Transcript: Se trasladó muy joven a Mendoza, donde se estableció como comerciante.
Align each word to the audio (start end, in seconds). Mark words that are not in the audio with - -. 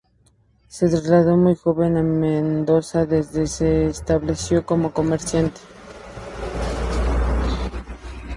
Se 0.67 0.89
trasladó 0.89 1.37
muy 1.37 1.53
joven 1.55 1.95
a 1.95 2.01
Mendoza, 2.01 3.05
donde 3.05 3.45
se 3.45 3.85
estableció 3.85 4.65
como 4.65 4.91
comerciante. 4.91 5.61